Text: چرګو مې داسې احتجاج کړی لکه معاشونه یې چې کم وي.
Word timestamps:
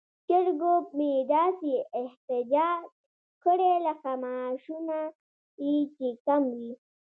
چرګو 0.27 0.73
مې 0.97 1.11
داسې 1.33 1.73
احتجاج 2.01 2.83
کړی 3.43 3.73
لکه 3.85 4.11
معاشونه 4.23 4.99
یې 5.65 5.75
چې 5.95 6.07
کم 6.25 6.43
وي. 6.57 6.71